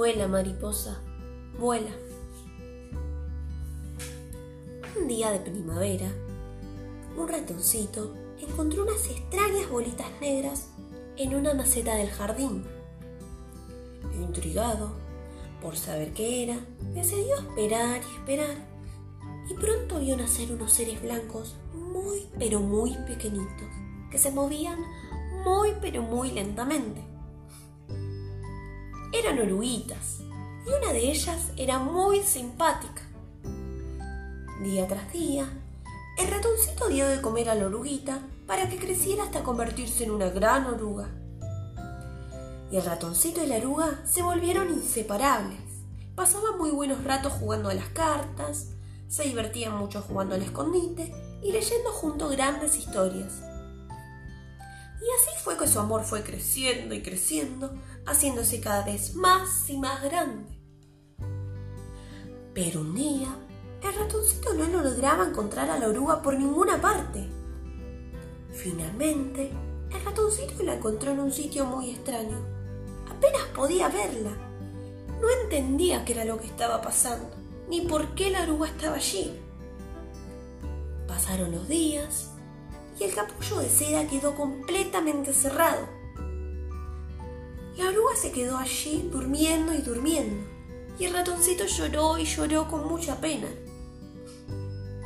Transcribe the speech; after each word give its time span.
Vuela, 0.00 0.26
mariposa, 0.28 0.98
vuela. 1.58 1.90
Un 4.98 5.06
día 5.06 5.30
de 5.30 5.40
primavera, 5.40 6.10
un 7.18 7.28
ratoncito 7.28 8.14
encontró 8.38 8.84
unas 8.84 9.04
extrañas 9.10 9.68
bolitas 9.68 10.06
negras 10.22 10.68
en 11.18 11.34
una 11.34 11.52
maceta 11.52 11.96
del 11.96 12.08
jardín. 12.08 12.64
Intrigado 14.18 14.90
por 15.60 15.76
saber 15.76 16.14
qué 16.14 16.44
era, 16.44 16.56
decidió 16.94 17.36
esperar 17.36 18.00
y 18.00 18.16
esperar, 18.16 18.56
y 19.50 19.52
pronto 19.52 20.00
vio 20.00 20.16
nacer 20.16 20.50
unos 20.50 20.72
seres 20.72 21.02
blancos 21.02 21.56
muy 21.74 22.26
pero 22.38 22.60
muy 22.60 22.96
pequeñitos, 23.06 23.68
que 24.10 24.16
se 24.16 24.30
movían 24.30 24.78
muy 25.44 25.74
pero 25.78 26.00
muy 26.00 26.30
lentamente. 26.30 27.09
Eran 29.22 29.38
oruguitas, 29.38 30.20
y 30.66 30.70
una 30.70 30.94
de 30.94 31.10
ellas 31.10 31.52
era 31.58 31.78
muy 31.78 32.22
simpática. 32.22 33.02
Día 34.62 34.88
tras 34.88 35.12
día, 35.12 35.46
el 36.16 36.28
ratoncito 36.28 36.88
dio 36.88 37.06
de 37.06 37.20
comer 37.20 37.50
a 37.50 37.54
la 37.54 37.66
oruguita 37.66 38.22
para 38.46 38.70
que 38.70 38.78
creciera 38.78 39.24
hasta 39.24 39.42
convertirse 39.42 40.04
en 40.04 40.12
una 40.12 40.30
gran 40.30 40.64
oruga. 40.64 41.10
Y 42.70 42.76
el 42.76 42.82
ratoncito 42.82 43.44
y 43.44 43.46
la 43.46 43.58
oruga 43.58 44.00
se 44.06 44.22
volvieron 44.22 44.70
inseparables. 44.70 45.60
Pasaban 46.14 46.56
muy 46.56 46.70
buenos 46.70 47.04
ratos 47.04 47.34
jugando 47.34 47.68
a 47.68 47.74
las 47.74 47.90
cartas, 47.90 48.68
se 49.06 49.24
divertían 49.24 49.76
mucho 49.76 50.00
jugando 50.00 50.34
al 50.34 50.42
escondite 50.42 51.12
y 51.42 51.52
leyendo 51.52 51.92
juntos 51.92 52.32
grandes 52.32 52.78
historias. 52.78 53.49
Y 55.00 55.04
así 55.04 55.42
fue 55.42 55.56
que 55.56 55.66
su 55.66 55.78
amor 55.78 56.04
fue 56.04 56.22
creciendo 56.22 56.94
y 56.94 57.02
creciendo, 57.02 57.72
haciéndose 58.06 58.60
cada 58.60 58.84
vez 58.84 59.14
más 59.14 59.68
y 59.70 59.78
más 59.78 60.02
grande. 60.02 60.60
Pero 62.54 62.80
un 62.80 62.94
día, 62.94 63.34
el 63.82 63.94
ratoncito 63.94 64.52
no 64.54 64.66
lo 64.66 64.82
lograba 64.82 65.26
encontrar 65.26 65.70
a 65.70 65.78
la 65.78 65.88
oruga 65.88 66.20
por 66.20 66.38
ninguna 66.38 66.80
parte. 66.80 67.26
Finalmente, 68.52 69.50
el 69.90 70.04
ratoncito 70.04 70.62
la 70.62 70.74
encontró 70.74 71.12
en 71.12 71.20
un 71.20 71.32
sitio 71.32 71.64
muy 71.64 71.90
extraño. 71.90 72.36
Apenas 73.08 73.44
podía 73.54 73.88
verla. 73.88 74.32
No 75.20 75.30
entendía 75.42 76.04
qué 76.04 76.12
era 76.12 76.24
lo 76.24 76.38
que 76.38 76.46
estaba 76.46 76.82
pasando, 76.82 77.30
ni 77.68 77.82
por 77.82 78.14
qué 78.14 78.30
la 78.30 78.42
oruga 78.42 78.68
estaba 78.68 78.96
allí. 78.96 79.38
Pasaron 81.06 81.52
los 81.52 81.68
días 81.68 82.30
y 83.00 83.04
el 83.04 83.14
capullo 83.14 83.60
de 83.60 83.70
seda 83.70 84.06
quedó 84.06 84.34
completamente 84.34 85.32
cerrado. 85.32 85.88
La 87.78 87.88
oruga 87.88 88.14
se 88.14 88.30
quedó 88.30 88.58
allí 88.58 89.08
durmiendo 89.10 89.72
y 89.72 89.78
durmiendo, 89.78 90.46
y 90.98 91.06
el 91.06 91.14
ratoncito 91.14 91.64
lloró 91.64 92.18
y 92.18 92.26
lloró 92.26 92.68
con 92.68 92.86
mucha 92.86 93.18
pena. 93.18 93.48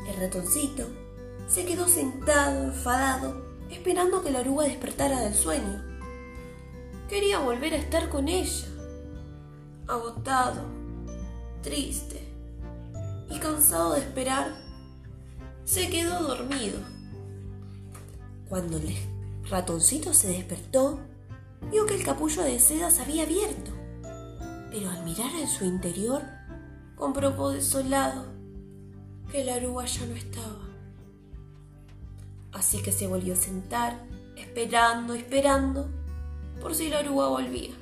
El 0.08 0.16
ratoncito 0.20 0.88
se 1.46 1.64
quedó 1.64 1.86
sentado, 1.86 2.64
enfadado, 2.64 3.44
esperando 3.70 4.24
que 4.24 4.32
la 4.32 4.40
oruga 4.40 4.64
despertara 4.64 5.20
del 5.20 5.34
sueño. 5.34 5.84
Quería 7.08 7.38
volver 7.38 7.74
a 7.74 7.78
estar 7.78 8.08
con 8.08 8.26
ella. 8.26 8.66
Agotado, 9.86 10.62
triste 11.62 12.26
y 13.30 13.38
cansado 13.38 13.92
de 13.92 14.00
esperar, 14.00 14.52
se 15.64 15.88
quedó 15.90 16.22
dormido. 16.24 16.93
Cuando 18.48 18.76
el 18.76 18.94
ratoncito 19.48 20.12
se 20.14 20.28
despertó, 20.28 21.00
vio 21.70 21.86
que 21.86 21.94
el 21.94 22.04
capullo 22.04 22.42
de 22.42 22.58
seda 22.58 22.90
se 22.90 23.02
había 23.02 23.24
abierto, 23.24 23.70
pero 24.70 24.90
al 24.90 25.04
mirar 25.04 25.34
en 25.40 25.48
su 25.48 25.64
interior, 25.64 26.22
comprobó 26.96 27.50
desolado 27.50 28.26
que 29.30 29.44
la 29.44 29.56
oruga 29.56 29.86
ya 29.86 30.06
no 30.06 30.14
estaba. 30.14 30.68
Así 32.52 32.82
que 32.82 32.92
se 32.92 33.06
volvió 33.06 33.34
a 33.34 33.36
sentar, 33.36 34.04
esperando, 34.36 35.14
esperando, 35.14 35.88
por 36.60 36.74
si 36.74 36.88
la 36.88 37.00
oruga 37.00 37.28
volvía. 37.28 37.74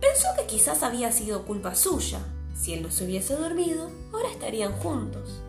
Pensó 0.00 0.28
que 0.36 0.46
quizás 0.46 0.82
había 0.82 1.10
sido 1.12 1.44
culpa 1.44 1.74
suya. 1.74 2.20
Si 2.54 2.72
él 2.74 2.82
no 2.82 2.90
se 2.90 3.04
hubiese 3.04 3.34
dormido, 3.34 3.90
ahora 4.12 4.30
estarían 4.30 4.72
juntos. 4.72 5.40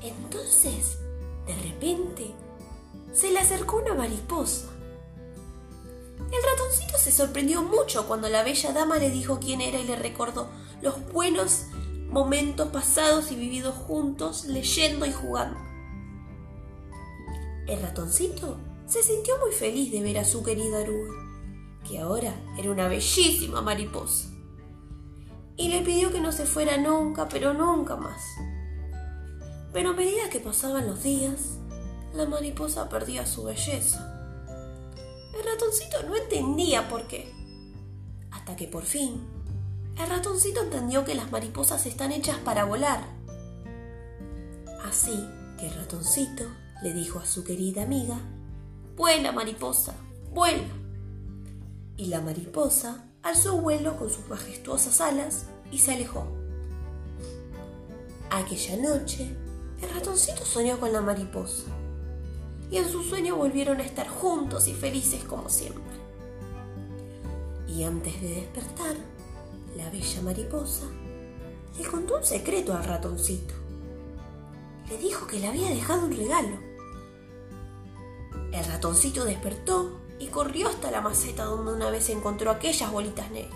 Entonces, 0.00 0.98
de 1.48 1.56
repente, 1.56 2.34
se 3.10 3.32
le 3.32 3.40
acercó 3.40 3.78
una 3.78 3.94
mariposa. 3.94 4.68
El 6.18 6.42
ratoncito 6.42 6.98
se 6.98 7.10
sorprendió 7.10 7.62
mucho 7.62 8.06
cuando 8.06 8.28
la 8.28 8.42
bella 8.42 8.72
dama 8.72 8.98
le 8.98 9.10
dijo 9.10 9.40
quién 9.40 9.62
era 9.62 9.80
y 9.80 9.84
le 9.84 9.96
recordó 9.96 10.50
los 10.82 11.10
buenos 11.10 11.64
momentos 12.10 12.68
pasados 12.68 13.32
y 13.32 13.36
vividos 13.36 13.74
juntos 13.74 14.44
leyendo 14.44 15.06
y 15.06 15.12
jugando. 15.12 15.58
El 17.66 17.80
ratoncito 17.80 18.58
se 18.86 19.02
sintió 19.02 19.38
muy 19.38 19.52
feliz 19.52 19.90
de 19.90 20.02
ver 20.02 20.18
a 20.18 20.24
su 20.24 20.42
querida 20.42 20.80
oruga, 20.80 21.14
que 21.88 21.98
ahora 21.98 22.34
era 22.58 22.70
una 22.70 22.88
bellísima 22.88 23.62
mariposa, 23.62 24.28
y 25.56 25.68
le 25.68 25.80
pidió 25.80 26.12
que 26.12 26.20
no 26.20 26.30
se 26.30 26.44
fuera 26.44 26.76
nunca, 26.76 27.26
pero 27.26 27.54
nunca 27.54 27.96
más. 27.96 28.22
Pero 29.72 29.90
a 29.90 29.92
medida 29.92 30.30
que 30.30 30.40
pasaban 30.40 30.86
los 30.86 31.02
días, 31.02 31.58
la 32.14 32.26
mariposa 32.26 32.88
perdía 32.88 33.26
su 33.26 33.44
belleza. 33.44 34.14
El 35.34 35.44
ratoncito 35.44 36.02
no 36.04 36.16
entendía 36.16 36.88
por 36.88 37.06
qué, 37.06 37.32
hasta 38.30 38.56
que 38.56 38.66
por 38.66 38.84
fin 38.84 39.38
el 39.98 40.08
ratoncito 40.08 40.62
entendió 40.62 41.04
que 41.04 41.16
las 41.16 41.32
mariposas 41.32 41.84
están 41.86 42.12
hechas 42.12 42.38
para 42.38 42.64
volar. 42.64 43.04
Así 44.84 45.28
que 45.58 45.66
el 45.66 45.74
ratoncito 45.74 46.44
le 46.82 46.94
dijo 46.94 47.18
a 47.18 47.26
su 47.26 47.42
querida 47.42 47.82
amiga, 47.82 48.20
Vuela, 48.96 49.32
mariposa, 49.32 49.94
vuela. 50.32 50.68
Y 51.96 52.06
la 52.06 52.20
mariposa 52.20 53.04
alzó 53.22 53.60
vuelo 53.60 53.96
con 53.96 54.08
sus 54.08 54.28
majestuosas 54.28 55.00
alas 55.00 55.46
y 55.72 55.78
se 55.78 55.94
alejó. 55.94 56.26
Aquella 58.30 58.76
noche, 58.76 59.36
el 59.82 59.90
ratoncito 59.90 60.44
soñó 60.44 60.78
con 60.78 60.92
la 60.92 61.00
mariposa. 61.00 61.64
Y 62.70 62.76
en 62.76 62.88
su 62.88 63.02
sueño 63.02 63.36
volvieron 63.36 63.80
a 63.80 63.84
estar 63.84 64.08
juntos 64.08 64.68
y 64.68 64.74
felices 64.74 65.24
como 65.24 65.48
siempre. 65.48 65.82
Y 67.66 67.84
antes 67.84 68.20
de 68.20 68.28
despertar, 68.28 68.96
la 69.76 69.88
bella 69.90 70.22
mariposa 70.22 70.86
le 71.78 71.84
contó 71.84 72.16
un 72.16 72.24
secreto 72.24 72.74
al 72.74 72.84
ratoncito. 72.84 73.54
Le 74.88 74.98
dijo 74.98 75.26
que 75.26 75.38
le 75.38 75.46
había 75.46 75.70
dejado 75.70 76.06
un 76.06 76.16
regalo. 76.16 76.58
El 78.52 78.64
ratoncito 78.64 79.24
despertó 79.24 80.00
y 80.18 80.26
corrió 80.26 80.68
hasta 80.68 80.90
la 80.90 81.00
maceta 81.00 81.44
donde 81.44 81.72
una 81.72 81.90
vez 81.90 82.08
encontró 82.10 82.50
aquellas 82.50 82.90
bolitas 82.90 83.30
negras. 83.30 83.54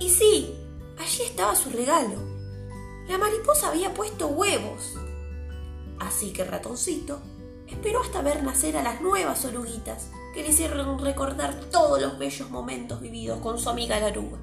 Y 0.00 0.08
sí, 0.08 0.58
allí 0.98 1.22
estaba 1.22 1.54
su 1.54 1.70
regalo. 1.70 2.16
La 3.08 3.18
mariposa 3.18 3.68
había 3.68 3.94
puesto 3.94 4.28
huevos. 4.28 4.94
Así 6.00 6.32
que 6.32 6.44
ratoncito 6.44 7.20
esperó 7.68 8.00
hasta 8.00 8.22
ver 8.22 8.42
nacer 8.42 8.76
a 8.76 8.82
las 8.82 9.00
nuevas 9.00 9.44
oruguitas 9.44 10.10
que 10.34 10.42
le 10.42 10.48
hicieron 10.48 10.98
recordar 10.98 11.54
todos 11.70 12.00
los 12.00 12.18
bellos 12.18 12.50
momentos 12.50 13.00
vividos 13.00 13.38
con 13.40 13.58
su 13.58 13.70
amiga 13.70 14.00
la 14.00 14.08
oruga. 14.08 14.38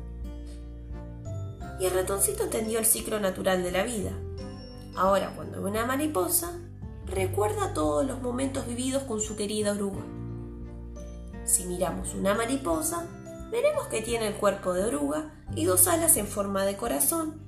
Y 1.79 1.85
el 1.85 1.93
ratoncito 1.93 2.43
entendió 2.43 2.79
el 2.79 2.85
ciclo 2.85 3.19
natural 3.19 3.63
de 3.63 3.71
la 3.71 3.83
vida. 3.83 4.11
Ahora, 4.95 5.33
cuando 5.35 5.61
ve 5.61 5.69
una 5.69 5.85
mariposa, 5.85 6.59
recuerda 7.05 7.73
todos 7.73 8.05
los 8.05 8.21
momentos 8.21 8.65
vividos 8.67 9.03
con 9.03 9.19
su 9.19 9.35
querida 9.35 9.73
oruga. 9.73 10.03
Si 11.43 11.65
miramos 11.65 12.13
una 12.15 12.33
mariposa, 12.33 13.07
veremos 13.51 13.87
que 13.87 14.01
tiene 14.01 14.27
el 14.27 14.35
cuerpo 14.35 14.73
de 14.73 14.85
oruga 14.85 15.33
y 15.55 15.65
dos 15.65 15.87
alas 15.87 16.17
en 16.17 16.27
forma 16.27 16.65
de 16.65 16.77
corazón, 16.77 17.41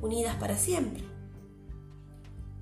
unidas 0.00 0.36
para 0.36 0.56
siempre. 0.56 1.11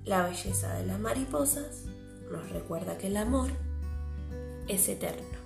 La 0.05 0.23
belleza 0.23 0.73
de 0.73 0.85
las 0.87 0.99
mariposas 0.99 1.85
nos 2.31 2.49
recuerda 2.49 2.97
que 2.97 3.07
el 3.07 3.17
amor 3.17 3.51
es 4.67 4.89
eterno. 4.89 5.40